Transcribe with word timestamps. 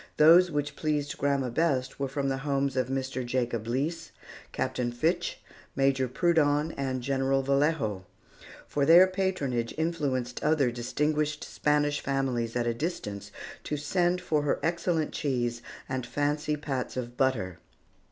Those 0.17 0.49
which 0.49 0.75
pleased 0.75 1.19
grandma 1.19 1.51
best 1.51 1.99
were 1.99 2.07
from 2.07 2.27
the 2.27 2.39
homes 2.39 2.75
of 2.75 2.87
Mr. 2.87 3.23
Jacob 3.23 3.67
Leese, 3.67 4.11
Captain 4.51 4.91
Fitch, 4.91 5.39
Major 5.75 6.07
Prudon, 6.07 6.73
and 6.75 7.03
General 7.03 7.43
Vallejo; 7.43 8.07
for 8.65 8.83
their 8.83 9.05
patronage 9.05 9.75
influenced 9.77 10.43
other 10.43 10.71
distinguished 10.71 11.43
Spanish 11.43 12.01
families 12.01 12.55
at 12.55 12.65
a 12.65 12.73
distance 12.73 13.31
to 13.63 13.77
send 13.77 14.21
for 14.21 14.41
her 14.41 14.59
excellent 14.63 15.11
cheese 15.13 15.61
and 15.87 16.03
fancy 16.03 16.55
pats 16.57 16.97
of 16.97 17.15
butter. 17.15 17.59